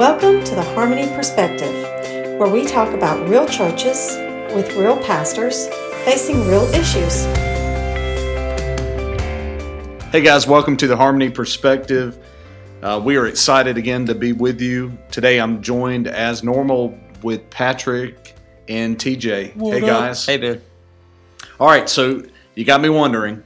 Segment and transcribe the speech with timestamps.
[0.00, 1.74] Welcome to the Harmony Perspective,
[2.38, 4.16] where we talk about real churches
[4.54, 5.68] with real pastors
[6.06, 7.26] facing real issues.
[10.10, 12.18] Hey guys, welcome to the Harmony Perspective.
[12.80, 14.96] Uh, we are excited again to be with you.
[15.10, 18.34] Today I'm joined as normal with Patrick
[18.68, 19.52] and TJ.
[19.52, 20.24] hey guys.
[20.24, 20.62] Hey, Ben.
[21.60, 22.22] All right, so
[22.54, 23.44] you got me wondering.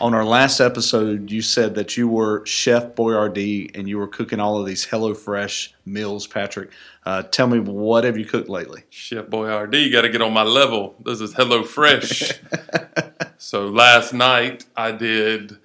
[0.00, 4.40] On our last episode, you said that you were Chef Boyardee and you were cooking
[4.40, 6.70] all of these HelloFresh meals, Patrick.
[7.04, 8.84] Uh, tell me, what have you cooked lately?
[8.88, 10.94] Chef Boyardee, you got to get on my level.
[11.04, 12.32] This is Hello Fresh.
[13.36, 15.58] so last night I did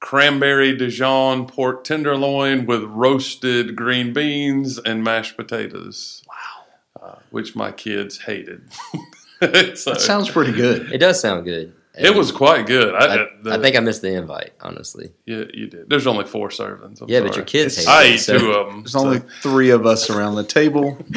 [0.00, 6.22] cranberry Dijon pork tenderloin with roasted green beans and mashed potatoes.
[6.26, 7.06] Wow.
[7.06, 8.62] Uh, which my kids hated.
[8.72, 8.96] so,
[9.40, 10.90] that sounds pretty good.
[10.90, 11.74] It does sound good.
[11.98, 12.94] It was quite good.
[12.94, 15.12] I, I, uh, the, I, think I missed the invite, honestly.
[15.26, 15.88] Yeah, you did.
[15.90, 17.00] There's only four servings.
[17.00, 17.28] I'm yeah, sorry.
[17.28, 18.82] but your kids hate I it, ate so- two of them.
[18.82, 20.98] There's only three of us around the table.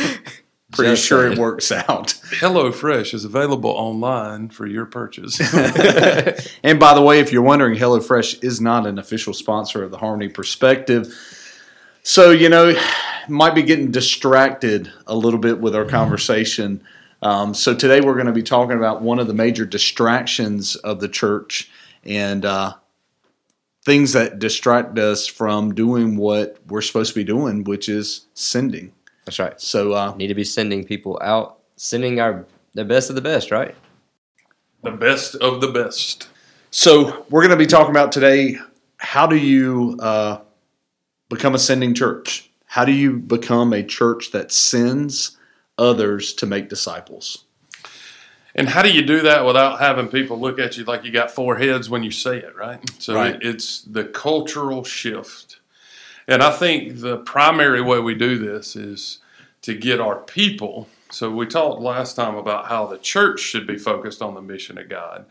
[0.71, 1.33] Pretty Just sure saying.
[1.33, 2.11] it works out.
[2.39, 5.37] Hello Fresh is available online for your purchase.
[6.63, 9.97] And by the way, if you're wondering, HelloFresh is not an official sponsor of the
[9.97, 11.13] Harmony Perspective.
[12.03, 12.73] So, you know,
[13.27, 15.91] might be getting distracted a little bit with our mm-hmm.
[15.91, 16.81] conversation.
[17.21, 20.99] Um, so, today we're going to be talking about one of the major distractions of
[20.99, 21.69] the church
[22.03, 22.73] and uh,
[23.85, 28.91] things that distract us from doing what we're supposed to be doing, which is sending.
[29.25, 29.59] That's right.
[29.61, 33.51] So, uh, Need to be sending people out, sending our the best of the best,
[33.51, 33.75] right?
[34.83, 36.27] the best of the best.
[36.71, 38.57] So we're going to be talking about today.
[38.97, 40.41] How do you uh,
[41.29, 42.49] become a sending church?
[42.65, 45.37] How do you become a church that sends
[45.77, 47.45] others to make disciples?
[48.53, 51.31] And how do you do that without having people look at you like you got
[51.31, 52.79] four heads when you say it, right?
[52.99, 53.35] So Right.
[53.35, 55.57] it- it's the cultural shift.
[56.27, 59.19] And I think the primary way we do this is
[59.61, 60.89] to get our people.
[61.09, 64.77] So we talked last time about how the church should be focused on the mission
[64.77, 65.25] of God.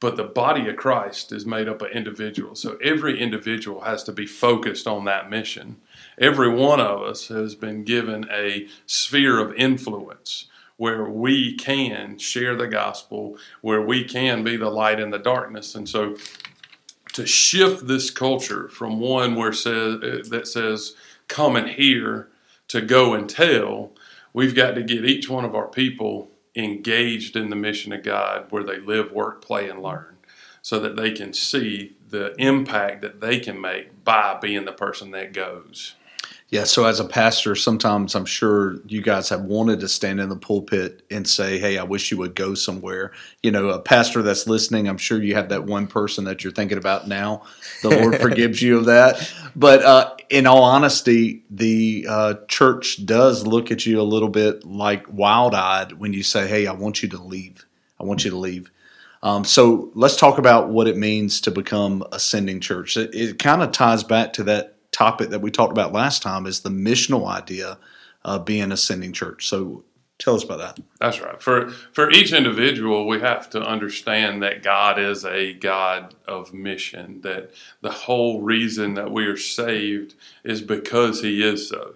[0.00, 2.60] But the body of Christ is made up of individuals.
[2.60, 5.76] So every individual has to be focused on that mission.
[6.18, 10.46] Every one of us has been given a sphere of influence
[10.76, 15.74] where we can share the gospel, where we can be the light in the darkness.
[15.74, 16.16] And so
[17.12, 20.94] to shift this culture from one where says uh, that says
[21.28, 22.28] come and hear
[22.68, 23.92] to go and tell,
[24.32, 28.46] we've got to get each one of our people engaged in the mission of God
[28.50, 30.16] where they live, work, play, and learn
[30.60, 35.10] so that they can see the impact that they can make by being the person
[35.10, 35.94] that goes.
[36.52, 40.28] Yeah, so as a pastor, sometimes I'm sure you guys have wanted to stand in
[40.28, 43.12] the pulpit and say, Hey, I wish you would go somewhere.
[43.42, 46.52] You know, a pastor that's listening, I'm sure you have that one person that you're
[46.52, 47.44] thinking about now.
[47.80, 49.32] The Lord forgives you of that.
[49.56, 54.62] But uh, in all honesty, the uh, church does look at you a little bit
[54.62, 57.64] like wild eyed when you say, Hey, I want you to leave.
[57.98, 58.70] I want you to leave.
[59.22, 62.98] Um, so let's talk about what it means to become a sending church.
[62.98, 66.46] It, it kind of ties back to that topic that we talked about last time
[66.46, 67.78] is the missional idea
[68.24, 69.48] of being a sending church.
[69.48, 69.84] So
[70.18, 70.84] tell us about that.
[71.00, 71.42] That's right.
[71.42, 77.20] For for each individual, we have to understand that God is a God of mission.
[77.22, 80.14] That the whole reason that we are saved
[80.44, 81.94] is because He is so,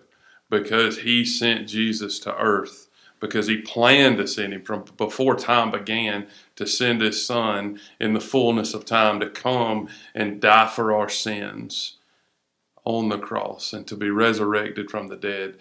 [0.50, 2.88] because He sent Jesus to earth,
[3.20, 6.26] because He planned to send Him from before time began
[6.56, 11.08] to send His Son in the fullness of time to come and die for our
[11.08, 11.95] sins
[12.86, 15.58] on the cross and to be resurrected from the dead,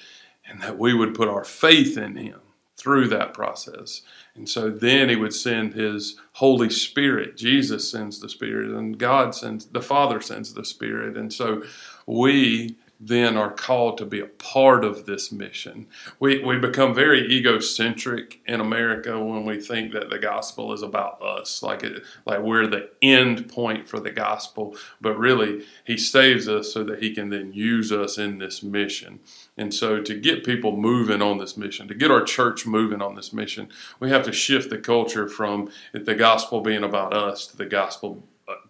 [0.48, 2.40] and that we would put our faith in Him
[2.78, 4.04] through that process.
[4.36, 7.36] And so then He would send His Holy Spirit.
[7.36, 11.18] Jesus sends the Spirit, and God sends, the Father sends the Spirit.
[11.18, 11.64] And so
[12.06, 15.88] we then are called to be a part of this mission.
[16.20, 21.22] We, we become very egocentric in America when we think that the gospel is about
[21.22, 24.76] us, like it, like we're the end point for the gospel.
[25.02, 29.20] But really, He saves us so that He can then use us in this mission.
[29.58, 33.16] And so, to get people moving on this mission, to get our church moving on
[33.16, 33.70] this mission,
[34.00, 38.24] we have to shift the culture from the gospel being about us to the gospel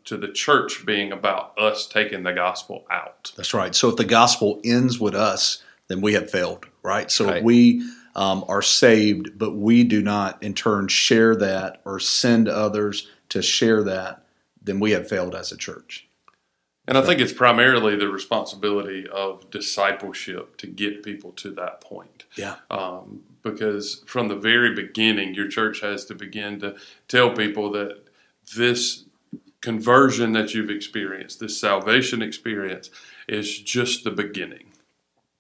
[0.06, 3.34] to the church being about us taking the gospel out.
[3.36, 3.74] That's right.
[3.76, 7.12] So if the gospel ends with us, then we have failed, right?
[7.12, 7.84] So if we
[8.16, 13.42] um, are saved, but we do not in turn share that or send others to
[13.42, 14.26] share that,
[14.62, 16.08] then we have failed as a church.
[16.88, 22.26] And I think it's primarily the responsibility of discipleship to get people to that point.
[22.36, 22.58] Yeah.
[22.70, 26.76] Um, because from the very beginning, your church has to begin to
[27.08, 28.04] tell people that
[28.56, 29.06] this
[29.66, 32.90] conversion that you've experienced, this salvation experience,
[33.28, 34.68] is just the beginning.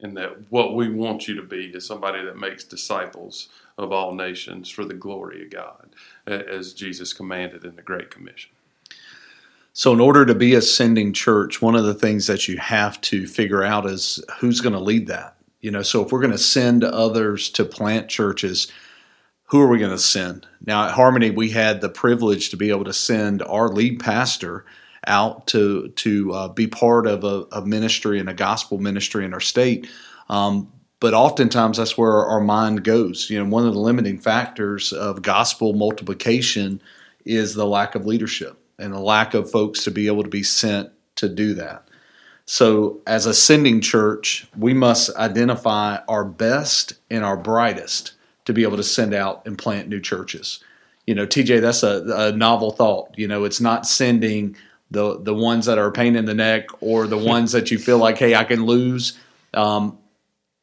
[0.02, 4.14] and that what we want you to be is somebody that makes disciples of all
[4.14, 5.96] nations for the glory of God,
[6.28, 8.52] as Jesus commanded in the Great Commission.
[9.74, 13.00] So, in order to be a sending church, one of the things that you have
[13.02, 15.38] to figure out is who's going to lead that.
[15.62, 18.72] You know, so if we're going to send others to plant churches,
[19.46, 20.48] who are we going to send?
[20.66, 24.66] Now, at Harmony, we had the privilege to be able to send our lead pastor
[25.08, 29.34] out to to uh, be part of a, a, ministry and a gospel ministry in
[29.36, 29.88] our state.
[30.30, 33.30] Um, but oftentimes that's where our mind goes.
[33.30, 36.82] You know, one of the limiting factors of gospel multiplication
[37.24, 40.42] is the lack of leadership and the lack of folks to be able to be
[40.42, 41.88] sent to do that.
[42.48, 48.15] So, as a sending church, we must identify our best and our brightest
[48.46, 50.64] to be able to send out and plant new churches.
[51.06, 53.14] You know, TJ, that's a, a novel thought.
[53.18, 54.56] You know, it's not sending
[54.92, 57.78] the the ones that are a pain in the neck or the ones that you
[57.78, 59.18] feel like, hey, I can lose.
[59.54, 59.98] Um,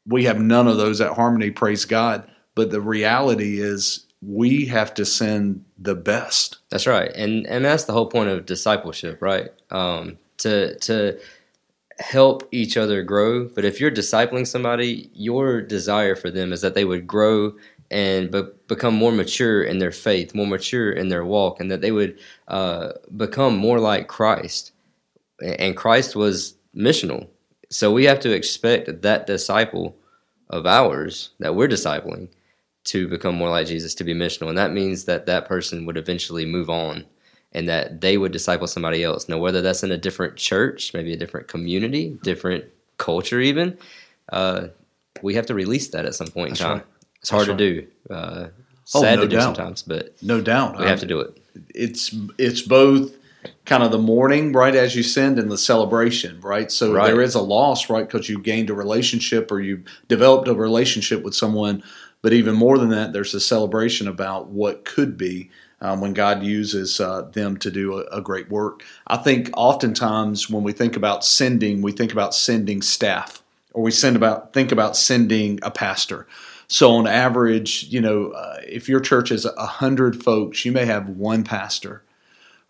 [0.05, 2.29] we have none of those at Harmony, praise God.
[2.55, 6.59] But the reality is, we have to send the best.
[6.69, 9.49] That's right, and and that's the whole point of discipleship, right?
[9.71, 11.19] Um, to to
[11.99, 13.45] help each other grow.
[13.45, 17.53] But if you're discipling somebody, your desire for them is that they would grow
[17.93, 21.81] and be- become more mature in their faith, more mature in their walk, and that
[21.81, 24.71] they would uh, become more like Christ.
[25.41, 27.27] And Christ was missional.
[27.69, 29.95] So we have to expect that disciple
[30.49, 32.29] of ours that we're discipling
[32.85, 34.49] to become more like Jesus, to be missional.
[34.49, 37.05] And that means that that person would eventually move on
[37.51, 39.29] and that they would disciple somebody else.
[39.29, 42.65] Now, whether that's in a different church, maybe a different community, different
[42.97, 43.77] culture, even,
[44.31, 44.69] uh,
[45.21, 46.77] we have to release that at some point that's in time.
[46.77, 46.85] Right.
[47.23, 47.57] It's hard right.
[47.57, 47.87] to do.
[48.09, 48.47] Uh,
[48.95, 49.55] oh, sad no to do doubt.
[49.55, 51.37] sometimes, but no doubt we have to do it.
[51.73, 53.15] It's it's both
[53.63, 57.07] kind of the mourning right as you send and the celebration right so right.
[57.07, 61.23] there is a loss right because you gained a relationship or you developed a relationship
[61.23, 61.83] with someone
[62.21, 65.49] but even more than that there's a celebration about what could be
[65.81, 70.49] um, when god uses uh, them to do a, a, great work i think oftentimes
[70.49, 73.43] when we think about sending we think about sending staff
[73.73, 76.27] or we send about think about sending a pastor
[76.73, 80.85] so on average, you know, uh, if your church is a hundred folks, you may
[80.85, 82.03] have one pastor,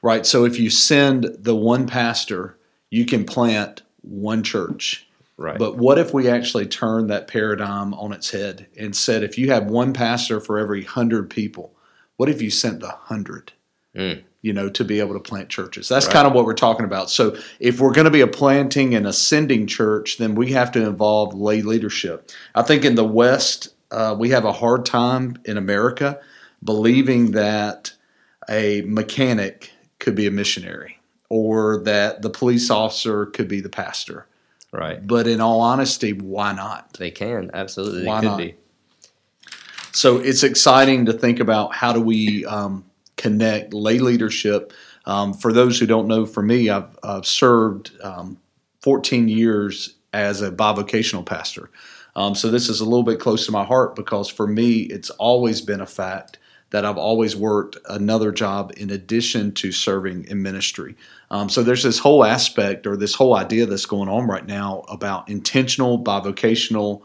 [0.01, 0.25] right?
[0.25, 2.57] So if you send the one pastor,
[2.89, 5.07] you can plant one church.
[5.37, 5.57] Right.
[5.57, 9.51] But what if we actually turn that paradigm on its head and said, if you
[9.51, 11.73] have one pastor for every hundred people,
[12.17, 13.53] what if you sent the hundred?
[13.95, 14.23] Mm.
[14.41, 15.87] You know, to be able to plant churches.
[15.87, 16.13] That's right.
[16.13, 17.09] kind of what we're talking about.
[17.09, 20.85] So, if we're going to be a planting and ascending church, then we have to
[20.85, 22.29] involve lay leadership.
[22.53, 26.19] I think in the West, uh, we have a hard time in America
[26.63, 27.93] believing that
[28.49, 30.99] a mechanic could be a missionary
[31.29, 34.27] or that the police officer could be the pastor.
[34.71, 35.05] Right.
[35.05, 36.93] But in all honesty, why not?
[36.93, 38.05] They can absolutely.
[38.05, 38.37] Why not?
[38.37, 38.55] Be.
[39.91, 42.83] So it's exciting to think about how do we um,
[43.15, 44.73] connect lay leadership.
[45.05, 48.37] Um, for those who don't know, for me, I've, I've served um,
[48.81, 51.69] 14 years as a bivocational pastor.
[52.15, 55.09] Um, so this is a little bit close to my heart because for me, it's
[55.11, 56.39] always been a fact
[56.69, 60.95] that I've always worked another job in addition to serving in ministry.
[61.29, 64.83] Um, so there's this whole aspect or this whole idea that's going on right now
[64.89, 67.03] about intentional bivocational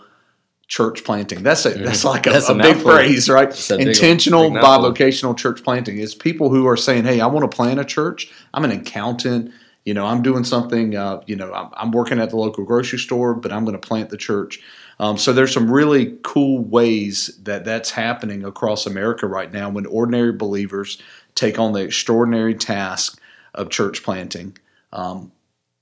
[0.68, 1.42] church planting.
[1.42, 2.08] That's a, that's mm-hmm.
[2.08, 3.70] like a, that's a, a big phrase, right?
[3.70, 7.54] Intentional big, big bivocational church planting is people who are saying, "Hey, I want to
[7.54, 8.30] plant a church.
[8.54, 9.52] I'm an accountant."
[9.88, 10.95] You know, I'm doing something.
[10.95, 13.88] Uh, you know, I'm, I'm working at the local grocery store, but I'm going to
[13.88, 14.61] plant the church.
[15.00, 19.87] Um, so there's some really cool ways that that's happening across America right now when
[19.87, 21.00] ordinary believers
[21.35, 23.18] take on the extraordinary task
[23.54, 24.59] of church planting.
[24.92, 25.33] Um,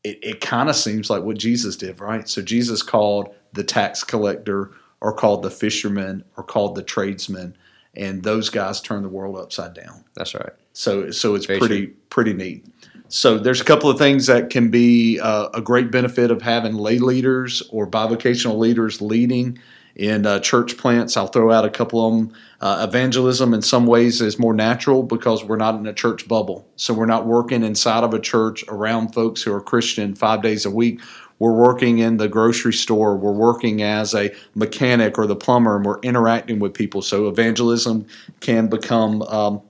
[0.05, 2.29] it, it kind of seems like what Jesus did, right?
[2.29, 4.71] So Jesus called the tax collector,
[5.01, 7.57] or called the fisherman, or called the tradesman,
[7.95, 10.05] and those guys turned the world upside down.
[10.15, 10.53] That's right.
[10.75, 11.95] So so it's Very pretty true.
[12.11, 12.67] pretty neat.
[13.09, 16.75] So there's a couple of things that can be uh, a great benefit of having
[16.75, 19.59] lay leaders or bivocational leaders leading
[19.95, 21.17] in uh, church plants.
[21.17, 22.37] I'll throw out a couple of them.
[22.61, 26.67] Uh, evangelism, in some ways, is more natural because we're not in a church bubble.
[26.77, 30.67] So we're not working inside of a church around folks who are Christian five days
[30.67, 31.01] a week.
[31.39, 33.17] We're working in the grocery store.
[33.17, 37.03] We're working as a mechanic or the plumber, and we're interacting with people.
[37.03, 38.07] So evangelism
[38.41, 39.63] can become um,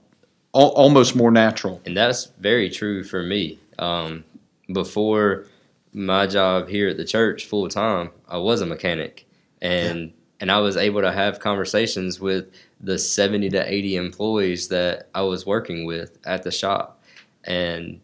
[0.56, 1.80] al- almost more natural.
[1.84, 3.58] And that's very true for me.
[3.78, 4.24] Um,
[4.72, 5.46] before
[5.92, 9.26] my job here at the church full time, I was a mechanic,
[9.60, 10.08] and yeah.
[10.40, 12.46] and I was able to have conversations with
[12.80, 17.02] the seventy to eighty employees that I was working with at the shop,
[17.44, 18.00] and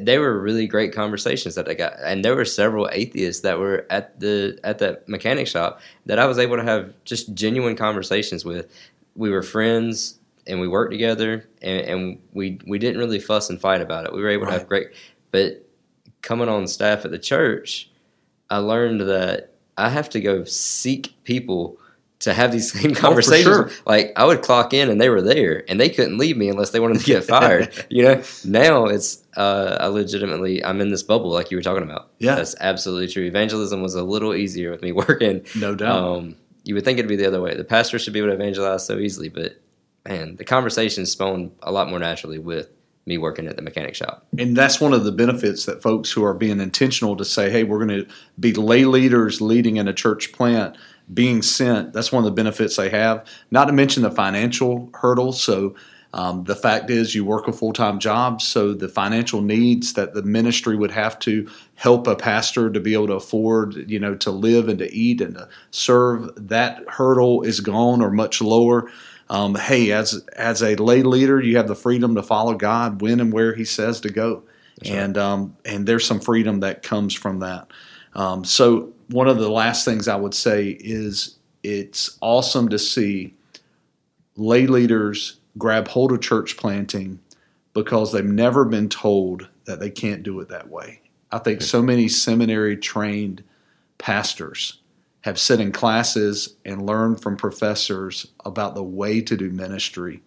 [0.00, 3.86] they were really great conversations that I got, and there were several atheists that were
[3.90, 8.44] at the at the mechanic shop that I was able to have just genuine conversations
[8.44, 8.72] with.
[9.16, 13.60] We were friends and we worked together, and, and we we didn't really fuss and
[13.60, 14.12] fight about it.
[14.12, 14.88] We were able to have great.
[15.30, 15.68] But
[16.22, 17.90] coming on staff at the church,
[18.50, 21.78] I learned that I have to go seek people
[22.20, 23.44] to have these same conversations.
[23.44, 23.70] sure.
[23.86, 26.70] Like I would clock in and they were there, and they couldn't leave me unless
[26.70, 27.86] they wanted to get fired.
[27.88, 31.82] you know, now it's uh, I legitimately I'm in this bubble like you were talking
[31.82, 32.10] about.
[32.18, 32.34] Yeah.
[32.36, 33.24] that's absolutely true.
[33.24, 35.44] Evangelism was a little easier with me working.
[35.56, 35.96] No doubt.
[35.96, 37.54] Um, you would think it'd be the other way.
[37.54, 39.60] The pastor should be able to evangelize so easily, but
[40.06, 42.68] man, the conversation spawned a lot more naturally with
[43.06, 44.26] me working at the mechanic shop.
[44.38, 47.62] and that's one of the benefits that folks who are being intentional to say, hey,
[47.62, 48.06] we're going to
[48.40, 50.76] be lay leaders leading in a church plant,
[51.12, 51.92] being sent.
[51.92, 53.26] That's one of the benefits they have.
[53.50, 55.42] Not to mention the financial hurdles.
[55.42, 55.74] So
[56.14, 60.14] um, the fact is, you work a full time job, so the financial needs that
[60.14, 64.14] the ministry would have to help a pastor to be able to afford, you know,
[64.14, 68.88] to live and to eat and to serve, that hurdle is gone or much lower.
[69.34, 73.18] Um, hey, as as a lay leader, you have the freedom to follow God when
[73.18, 74.44] and where He says to go,
[74.84, 77.66] and um, and there's some freedom that comes from that.
[78.14, 83.34] Um, so one of the last things I would say is it's awesome to see
[84.36, 87.18] lay leaders grab hold of church planting
[87.72, 91.00] because they've never been told that they can't do it that way.
[91.32, 93.42] I think so many seminary trained
[93.98, 94.78] pastors
[95.24, 100.20] have sit in classes and learned from professors about the way to do ministry.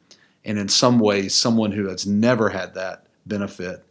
[0.43, 3.85] And in some ways, someone who has never had that benefit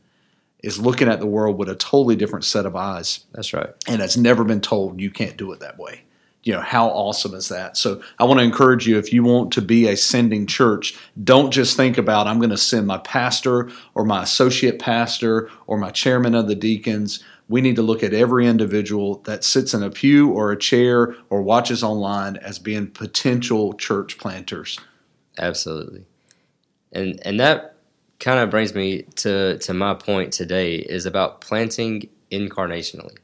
[0.64, 3.68] is looking at the world with a totally different set of eyes That's right.
[3.86, 6.02] and has never been told you can't do it that way.
[6.42, 7.76] You know, how awesome is that?
[7.76, 11.52] So I want to encourage you if you want to be a sending church, don't
[11.52, 15.90] just think about I'm going to send my pastor or my associate pastor or my
[15.90, 17.22] chairman of the deacons.
[17.48, 21.14] We need to look at every individual that sits in a pew or a chair
[21.30, 24.80] or watches online as being potential church planters.
[25.38, 26.04] Absolutely.
[26.92, 27.76] And and that
[28.18, 33.16] kind of brings me to to my point today is about planting incarnationally.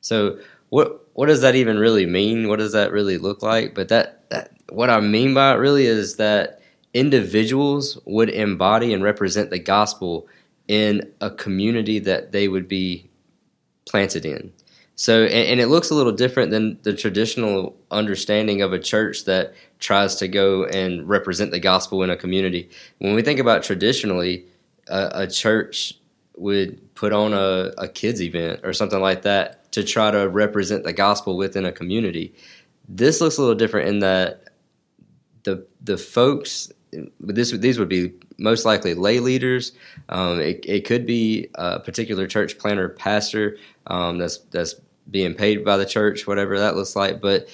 [0.00, 0.38] So
[0.70, 2.48] what what does that even really mean?
[2.48, 3.74] What does that really look like?
[3.74, 6.60] But that, that what I mean by it really is that
[6.94, 10.28] individuals would embody and represent the gospel
[10.68, 13.07] in a community that they would be
[13.88, 14.52] planted in.
[14.94, 19.24] So, and, and it looks a little different than the traditional understanding of a church
[19.26, 22.68] that tries to go and represent the gospel in a community.
[22.98, 24.46] When we think about traditionally,
[24.88, 25.94] a, a church
[26.36, 30.84] would put on a, a kids event or something like that to try to represent
[30.84, 32.34] the gospel within a community.
[32.88, 34.48] This looks a little different in that
[35.48, 36.70] the the folks
[37.20, 39.72] this these would be most likely lay leaders.
[40.08, 44.74] Um, it, it could be a particular church planter, pastor um, that's that's
[45.10, 47.20] being paid by the church, whatever that looks like.
[47.20, 47.48] But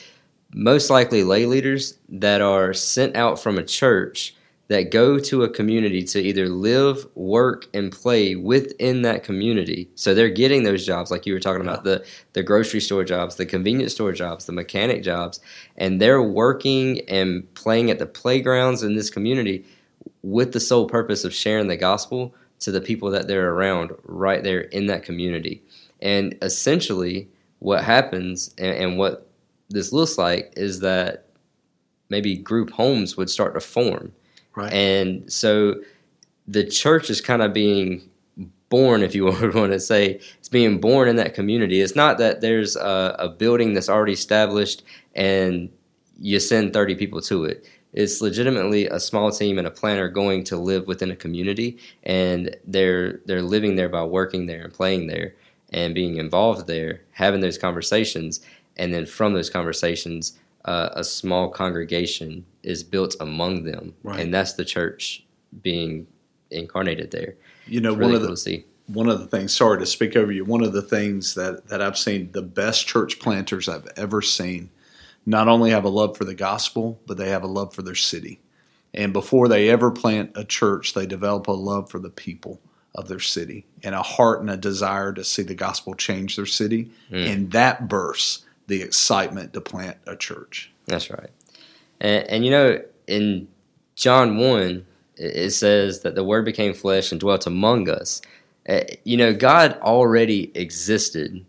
[0.52, 4.34] most likely lay leaders that are sent out from a church
[4.68, 9.90] that go to a community to either live, work, and play within that community.
[9.94, 13.37] So they're getting those jobs, like you were talking about the the grocery store jobs,
[13.37, 15.40] the convenience store jobs, the mechanic jobs,
[15.76, 19.64] and they're working and playing at the playgrounds in this community
[20.23, 24.42] with the sole purpose of sharing the gospel to the people that they're around right
[24.42, 25.62] there in that community.
[26.00, 27.28] And essentially,
[27.59, 29.26] what happens and, and what
[29.68, 31.26] this looks like is that
[32.09, 34.12] maybe group homes would start to form.
[34.54, 34.73] Right.
[34.73, 35.82] And so
[36.46, 38.08] the church is kind of being
[38.68, 41.80] born, if you want to say, it's being born in that community.
[41.80, 44.82] It's not that there's a, a building that's already established
[45.14, 45.70] and
[46.18, 47.66] you send 30 people to it.
[47.92, 52.56] It's legitimately a small team and a planner going to live within a community, and
[52.66, 55.37] they're they're living there by working there and playing there
[55.73, 58.40] and being involved there, having those conversations,
[58.76, 64.21] and then from those conversations, uh, a small congregation is built among them, Right.
[64.21, 65.25] and that's the church
[65.62, 66.06] being
[66.50, 67.37] incarnated there.
[67.66, 68.64] You know, really one of the see.
[68.87, 71.80] one of the things sorry to speak over you one of the things that that
[71.80, 74.68] i've seen the best church planters i've ever seen
[75.25, 77.94] not only have a love for the gospel but they have a love for their
[77.94, 78.40] city
[78.92, 82.61] and before they ever plant a church they develop a love for the people
[82.94, 86.44] of their city and a heart and a desire to see the gospel change their
[86.44, 87.26] city mm.
[87.33, 91.30] and that bursts the excitement to plant a church That's right.
[92.00, 93.48] And, and you know, in
[93.96, 94.86] John 1,
[95.16, 98.20] it says that the Word became flesh and dwelt among us.
[98.68, 101.44] Uh, You know, God already existed,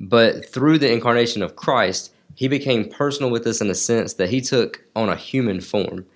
[0.00, 4.30] but through the incarnation of Christ, he became personal with us in a sense that
[4.30, 6.06] he took on a human form.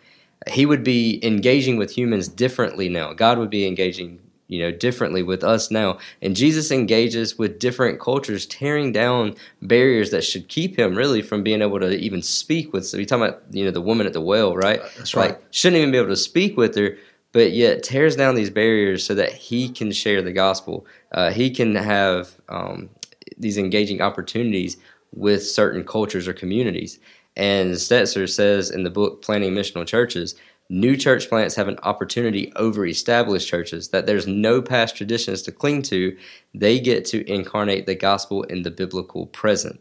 [0.48, 3.12] He would be engaging with humans differently now.
[3.12, 5.98] God would be engaging you know differently with us now.
[6.22, 11.42] And jesus engages with different cultures tearing down barriers that should keep him really from
[11.42, 14.12] being able to even speak with so you talking about you know the woman at
[14.12, 14.80] the well right?
[14.96, 15.30] That's right.
[15.30, 16.96] like shouldn't even be able to speak with her
[17.36, 20.86] but yet tears down these barriers so that he can share the gospel.
[21.12, 22.88] Uh, he can have um,
[23.36, 24.78] these engaging opportunities
[25.12, 26.98] with certain cultures or communities.
[27.36, 30.34] And stetzer says in the book planting missional churches
[30.68, 35.52] New church plants have an opportunity over established churches that there's no past traditions to
[35.52, 36.16] cling to.
[36.54, 39.80] They get to incarnate the gospel in the biblical present.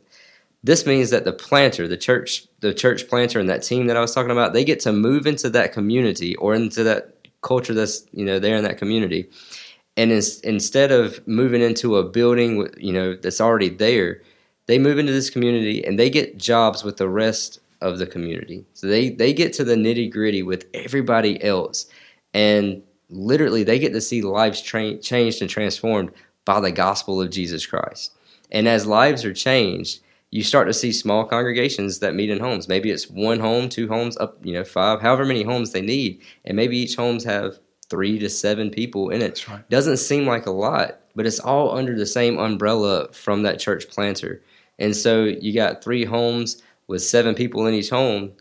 [0.64, 4.02] This means that the planter, the church, the church planter and that team that I
[4.02, 8.06] was talking about, they get to move into that community or into that culture that's,
[8.14, 9.30] you know, there in that community.
[9.98, 14.22] And instead of moving into a building, you know, that's already there,
[14.66, 18.66] they move into this community and they get jobs with the rest of the community.
[18.74, 21.88] So they they get to the nitty gritty with everybody else,
[22.34, 26.12] and literally they get to see lives tra- changed and transformed
[26.46, 28.12] by the gospel of Jesus Christ.
[28.52, 30.02] And as lives are changed,
[30.32, 32.68] you start to see small congregations that meet in homes.
[32.68, 36.22] Maybe it's one home, two homes, up you know five, however many homes they need,
[36.46, 39.48] and maybe each homes have three to seven people in it.
[39.48, 39.70] right.
[39.70, 43.88] Doesn't seem like a lot, but it's all under the same umbrella from that church
[43.90, 44.42] planter.
[44.80, 48.34] And so you got three homes with seven people in each home,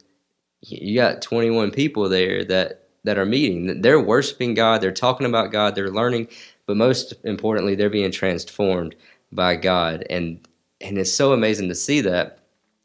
[0.60, 3.82] you got 21 people there that that are meeting.
[3.82, 6.28] They're worshiping God, they're talking about God, they're learning,
[6.66, 8.94] but most importantly, they're being transformed
[9.30, 10.06] by God.
[10.08, 10.46] And
[10.80, 12.38] and it's so amazing to see that.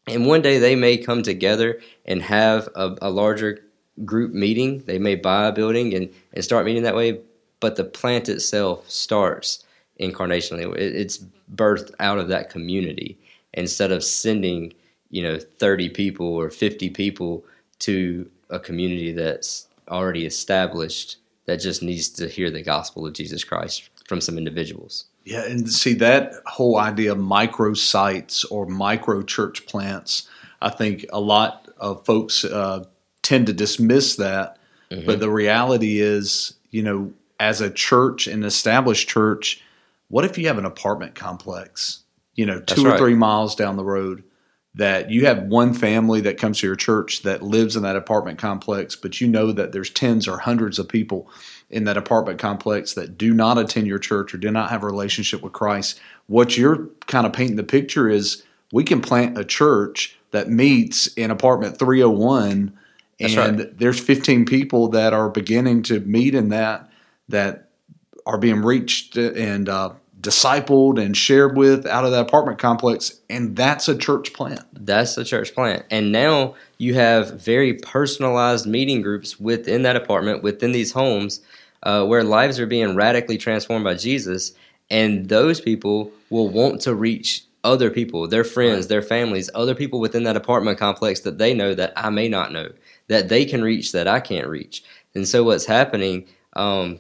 [0.07, 3.59] And one day they may come together and have a, a larger
[4.05, 4.83] group meeting.
[4.85, 7.19] They may buy a building and, and start meeting that way,
[7.59, 9.65] but the plant itself starts
[9.99, 10.73] incarnationally.
[10.77, 11.19] It, it's
[11.53, 13.17] birthed out of that community
[13.53, 14.73] instead of sending
[15.09, 17.43] you know 30 people or 50 people
[17.79, 23.43] to a community that's already established that just needs to hear the gospel of Jesus
[23.43, 25.05] Christ from some individuals.
[25.25, 30.27] Yeah, and see that whole idea of micro sites or micro church plants.
[30.61, 32.85] I think a lot of folks uh,
[33.21, 34.57] tend to dismiss that,
[34.91, 35.05] Mm-hmm.
[35.05, 39.61] but the reality is, you know, as a church, an established church,
[40.07, 41.99] what if you have an apartment complex,
[42.33, 42.97] you know, two That's or right.
[42.97, 44.23] three miles down the road?
[44.75, 48.37] That you have one family that comes to your church that lives in that apartment
[48.37, 51.27] complex, but you know that there's tens or hundreds of people
[51.69, 54.85] in that apartment complex that do not attend your church or do not have a
[54.85, 59.45] relationship with Christ, what you're kind of painting the picture is we can plant a
[59.45, 62.77] church that meets in apartment 301
[63.19, 63.77] That's and right.
[63.77, 66.89] there's 15 people that are beginning to meet in that
[67.29, 67.69] that
[68.25, 73.55] are being reached and uh, discipled and shared with out of that apartment complex and
[73.55, 74.65] that's a church plant.
[74.73, 75.85] That's the church plant.
[75.89, 81.41] And now you have very personalized meeting groups within that apartment, within these homes,
[81.83, 84.53] uh, where lives are being radically transformed by Jesus.
[84.89, 89.99] And those people will want to reach other people, their friends, their families, other people
[89.99, 92.71] within that apartment complex that they know that I may not know,
[93.07, 94.83] that they can reach that I can't reach.
[95.13, 96.99] And so what's happening, um,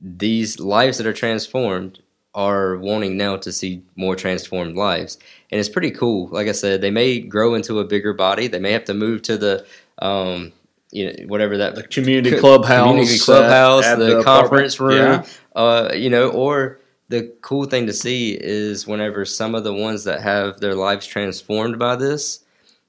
[0.00, 2.00] these lives that are transformed
[2.34, 5.18] are wanting now to see more transformed lives.
[5.50, 6.28] And it's pretty cool.
[6.28, 8.46] Like I said, they may grow into a bigger body.
[8.46, 9.66] They may have to move to the,
[9.98, 10.52] um,
[10.92, 15.40] you know, whatever that community co- clubhouse, community clubhouse, at the, the conference room, apartment.
[15.56, 20.04] uh, you know, or the cool thing to see is whenever some of the ones
[20.04, 22.44] that have their lives transformed by this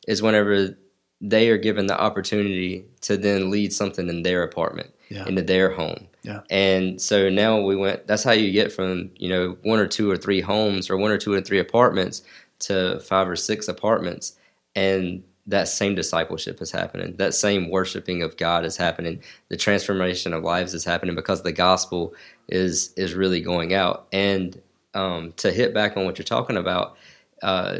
[0.07, 0.77] is whenever
[1.19, 5.25] they are given the opportunity to then lead something in their apartment, Yeah.
[5.25, 6.07] into their home.
[6.23, 6.39] Yeah.
[6.49, 10.09] And so now we went, that's how you get from, you know, one or two
[10.09, 12.23] or three homes or one or two or three apartments
[12.59, 14.37] to five or six apartments.
[14.73, 17.17] And that same discipleship is happening.
[17.17, 19.21] That same worshiping of God is happening.
[19.49, 22.13] The transformation of lives is happening because the gospel
[22.47, 24.07] is is really going out.
[24.13, 24.61] And
[24.93, 26.95] um, to hit back on what you're talking about,
[27.41, 27.79] uh,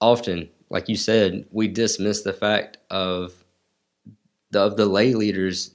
[0.00, 3.32] often, like you said, we dismiss the fact of
[4.50, 5.72] the of the lay leaders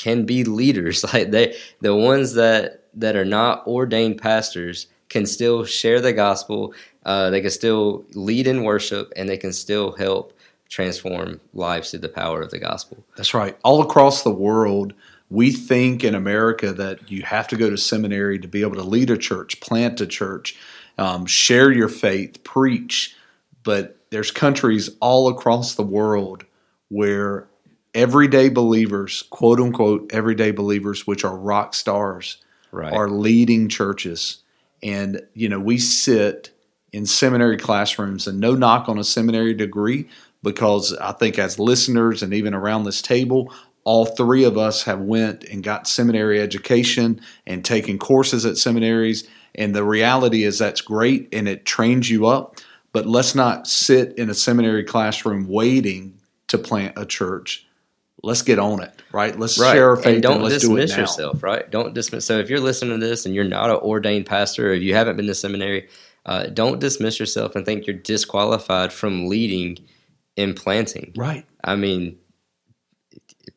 [0.00, 1.04] can be leaders.
[1.12, 6.72] Like they, the ones that that are not ordained pastors can still share the gospel.
[7.04, 10.32] Uh, they can still lead in worship, and they can still help
[10.68, 13.04] transform lives through the power of the gospel.
[13.16, 13.56] That's right.
[13.64, 14.94] All across the world,
[15.28, 18.82] we think in America that you have to go to seminary to be able to
[18.82, 20.56] lead a church, plant a church,
[20.96, 23.16] um, share your faith, preach.
[23.64, 26.44] But there's countries all across the world
[26.88, 27.49] where
[27.94, 32.38] everyday believers, quote unquote, everyday believers, which are rock stars,
[32.72, 32.92] Right.
[32.92, 34.38] are leading churches.
[34.82, 36.50] And, you know, we sit
[36.92, 40.08] in seminary classrooms and no knock on a seminary degree
[40.42, 43.52] because I think as listeners and even around this table,
[43.84, 49.26] all three of us have went and got seminary education and taken courses at seminaries.
[49.54, 52.56] And the reality is that's great and it trains you up.
[52.92, 56.14] But let's not sit in a seminary classroom waiting
[56.48, 57.66] to plant a church.
[58.22, 59.38] Let's get on it, right?
[59.38, 59.72] Let's Right.
[59.72, 61.70] share our faith and don't and let's do dismiss yourself, right?
[61.70, 62.26] Don't dismiss.
[62.26, 64.94] So if you're listening to this and you're not an ordained pastor, or if you
[64.94, 65.88] haven't been to seminary,
[66.26, 69.78] uh, don't dismiss yourself and think you're disqualified from leading
[70.36, 71.12] in planting.
[71.16, 71.46] Right.
[71.64, 72.18] I mean,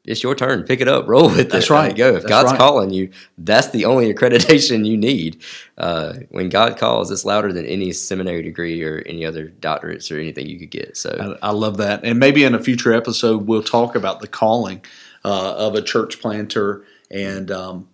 [0.05, 0.63] it's your turn.
[0.63, 1.51] Pick it up, roll with That's it.
[1.51, 1.95] That's right.
[1.95, 2.09] Go.
[2.09, 2.59] If That's God's right.
[2.59, 5.41] calling you, that's the only accreditation you need.
[5.77, 10.19] Uh, when God calls, it's louder than any seminary degree or any other doctorates or
[10.19, 10.97] anything you could get.
[10.97, 12.03] So I, I love that.
[12.03, 14.83] And maybe in a future episode, we'll talk about the calling
[15.23, 17.87] uh, of a church planter and um,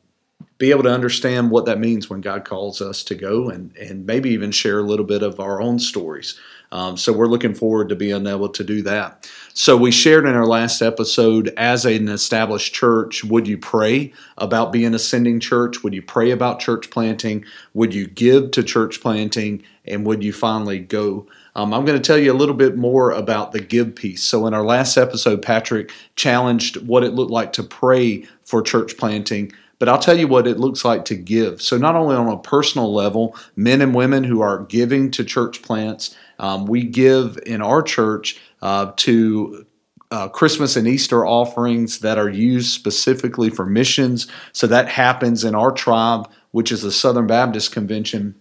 [0.57, 4.05] be able to understand what that means when God calls us to go and, and
[4.05, 6.39] maybe even share a little bit of our own stories.
[6.71, 9.29] Um, so we're looking forward to being able to do that.
[9.53, 14.71] So we shared in our last episode as an established church, would you pray about
[14.71, 15.83] being a sending church?
[15.83, 17.43] Would you pray about church planting?
[17.73, 19.63] Would you give to church planting?
[19.85, 21.27] And would you finally go?
[21.55, 24.23] Um, I'm going to tell you a little bit more about the give piece.
[24.23, 28.97] So, in our last episode, Patrick challenged what it looked like to pray for church
[28.97, 31.61] planting, but I'll tell you what it looks like to give.
[31.61, 35.61] So, not only on a personal level, men and women who are giving to church
[35.61, 39.65] plants, um, we give in our church uh, to
[40.11, 44.27] uh, Christmas and Easter offerings that are used specifically for missions.
[44.53, 48.35] So that happens in our tribe, which is the Southern Baptist Convention.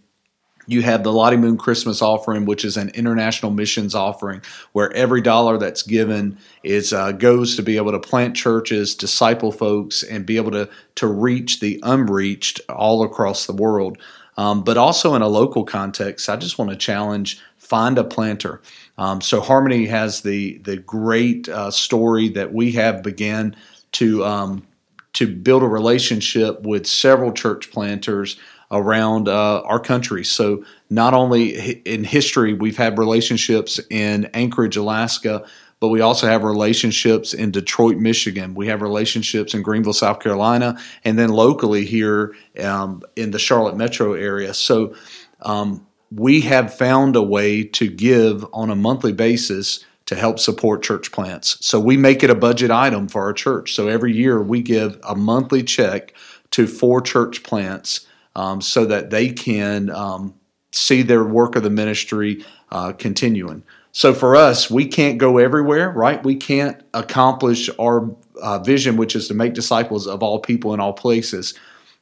[0.66, 5.22] You have the Lottie Moon Christmas offering, which is an international missions offering, where every
[5.22, 10.26] dollar that's given is uh, goes to be able to plant churches, disciple folks, and
[10.26, 13.96] be able to to reach the unreached all across the world.
[14.36, 18.60] Um, but also in a local context, I just want to challenge: find a planter.
[18.96, 23.54] Um, so Harmony has the the great uh, story that we have began
[23.92, 24.66] to um,
[25.14, 28.38] to build a relationship with several church planters
[28.70, 30.24] around uh, our country.
[30.24, 35.44] So not only in history we've had relationships in Anchorage, Alaska,
[35.80, 38.54] but we also have relationships in Detroit, Michigan.
[38.54, 43.76] We have relationships in Greenville, South Carolina, and then locally here um, in the Charlotte
[43.76, 44.52] metro area.
[44.54, 44.94] So
[45.40, 50.82] um, we have found a way to give on a monthly basis to help support
[50.82, 51.58] church plants.
[51.64, 53.74] So we make it a budget item for our church.
[53.74, 56.14] So every year we give a monthly check
[56.52, 60.34] to four church plants um, so that they can um,
[60.72, 63.62] see their work of the ministry uh, continuing.
[63.92, 66.22] So for us, we can't go everywhere, right?
[66.24, 70.80] We can't accomplish our uh, vision, which is to make disciples of all people in
[70.80, 71.52] all places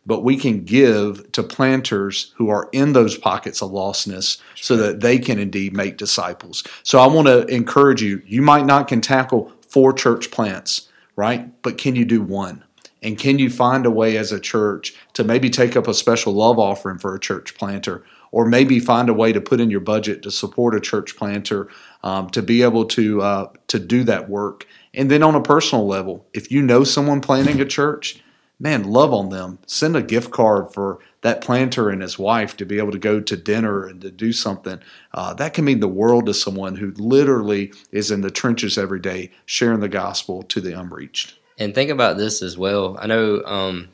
[0.07, 5.01] but we can give to planters who are in those pockets of lostness so that
[5.01, 6.65] they can indeed make disciples.
[6.85, 11.51] So I want to encourage you, you might not can tackle four church plants, right?
[11.63, 12.63] But can you do one?
[13.03, 16.33] And can you find a way as a church to maybe take up a special
[16.33, 18.05] love offering for a church planter?
[18.33, 21.69] Or maybe find a way to put in your budget to support a church planter
[22.03, 24.67] um, to be able to uh, to do that work.
[24.93, 28.21] And then on a personal level, if you know someone planting a church,
[28.59, 29.59] man, love on them.
[29.67, 33.21] Send a gift card for that planter and his wife to be able to go
[33.21, 34.81] to dinner and to do something.
[35.13, 39.01] Uh, that can mean the world to someone who literally is in the trenches every
[39.01, 41.35] day sharing the gospel to the unreached.
[41.59, 42.97] And think about this as well.
[43.01, 43.89] I know um,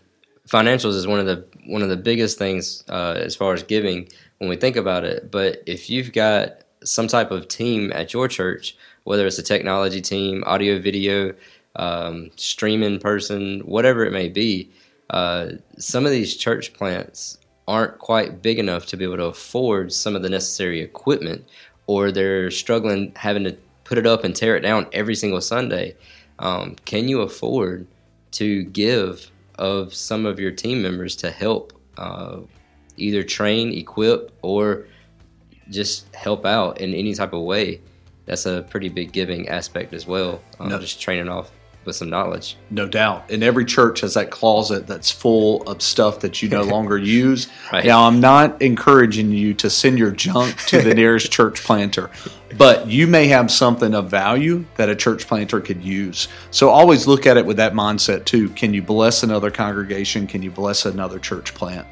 [0.49, 4.09] financials is one of the one of the biggest things uh, as far as giving
[4.39, 5.31] when we think about it.
[5.31, 10.01] But if you've got some type of team at your church, whether it's a technology
[10.01, 11.35] team, audio, video,
[11.77, 14.71] um, streaming person, whatever it may be,
[15.11, 19.93] uh, some of these church plants aren't quite big enough to be able to afford
[19.93, 21.47] some of the necessary equipment,
[21.87, 25.95] or they're struggling having to put it up and tear it down every single Sunday.
[26.39, 27.87] Um, can you afford
[28.33, 32.41] to give of some of your team members to help uh,
[32.97, 34.87] either train, equip, or
[35.71, 37.81] just help out in any type of way?
[38.25, 40.41] That's a pretty big giving aspect as well.
[40.59, 40.79] Um, No.
[40.79, 41.51] Just training off
[41.85, 42.57] with some knowledge.
[42.71, 43.31] No doubt.
[43.31, 47.49] And every church has that closet that's full of stuff that you no longer use.
[47.73, 47.85] Right.
[47.85, 52.11] Now, I'm not encouraging you to send your junk to the nearest church planter,
[52.57, 56.29] but you may have something of value that a church planter could use.
[56.51, 58.51] So always look at it with that mindset too.
[58.51, 60.27] Can you bless another congregation?
[60.27, 61.87] Can you bless another church plant?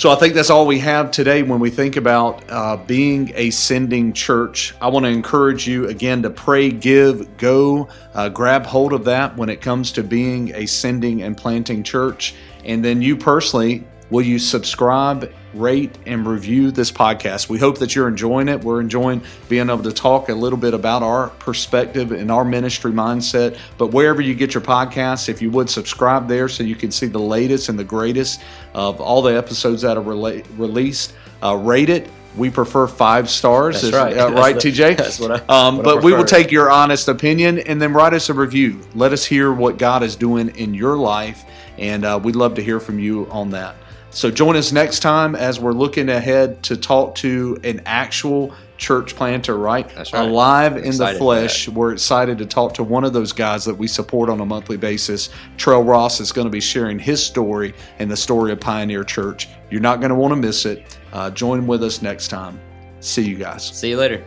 [0.00, 3.50] So I think that's all we have today when we think about uh, being a
[3.50, 4.74] sending church.
[4.80, 9.36] I want to encourage you again to pray, give, go, uh, grab hold of that
[9.36, 12.34] when it comes to being a sending and planting church.
[12.64, 17.48] And then you personally, Will you subscribe, rate, and review this podcast?
[17.48, 18.64] We hope that you're enjoying it.
[18.64, 22.90] We're enjoying being able to talk a little bit about our perspective and our ministry
[22.90, 23.56] mindset.
[23.78, 27.06] But wherever you get your podcasts, if you would subscribe there so you can see
[27.06, 28.40] the latest and the greatest
[28.74, 32.08] of all the episodes that are rela- released, uh, rate it.
[32.36, 33.82] We prefer five stars.
[33.82, 34.16] That's right.
[34.16, 34.96] uh, That's right, the- TJ?
[34.96, 35.34] that's what I-
[35.68, 38.34] Um, what I but we will take your honest opinion and then write us a
[38.34, 38.80] review.
[38.94, 41.44] Let us hear what God is doing in your life,
[41.78, 43.76] and uh, we'd love to hear from you on that.
[44.10, 49.14] So join us next time as we're looking ahead to talk to an actual church
[49.14, 49.88] planter, right?
[49.94, 50.28] That's right.
[50.28, 51.68] Alive in the flesh.
[51.68, 54.76] We're excited to talk to one of those guys that we support on a monthly
[54.76, 55.28] basis.
[55.56, 59.48] Trell Ross is going to be sharing his story and the story of Pioneer Church.
[59.70, 60.98] You're not going to want to miss it.
[61.12, 62.58] Uh, join with us next time.
[63.00, 63.64] See you guys.
[63.64, 64.24] See you later.